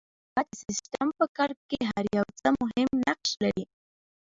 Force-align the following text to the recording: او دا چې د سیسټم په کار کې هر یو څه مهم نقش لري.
او 0.03 0.03
دا 0.35 0.41
چې 0.55 0.61
د 0.65 0.65
سیسټم 0.67 1.07
په 1.19 1.25
کار 1.37 1.51
کې 1.69 1.79
هر 1.91 2.03
یو 2.17 2.25
څه 2.39 2.47
مهم 2.61 2.89
نقش 3.07 3.29
لري. 3.43 3.63